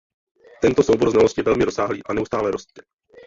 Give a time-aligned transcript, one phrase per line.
[0.61, 2.81] Tento soubor znalostí je velmi rozsáhlý a neustále rostě.